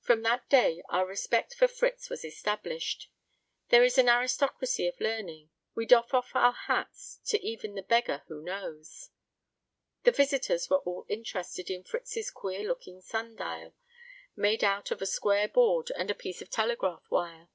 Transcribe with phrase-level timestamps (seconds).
[0.00, 3.12] From that day our respect for Fritz was established.
[3.68, 8.42] There is an aristocracy of learning; we doff our hats to even the beggar who
[8.42, 9.10] knows.
[10.02, 13.76] The visitors were all interested in Fritz's queer looking sun dial,
[14.34, 17.48] made out of a square board and piece of telegraph wire.